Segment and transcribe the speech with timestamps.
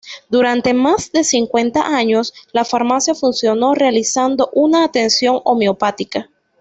[0.29, 6.27] Durante más de cincuenta años, la farmacia funcionó realizando una atención homeopática.